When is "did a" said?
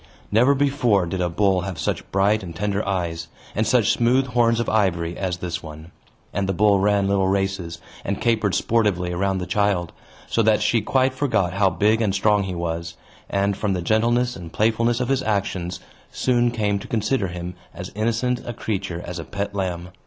1.05-1.29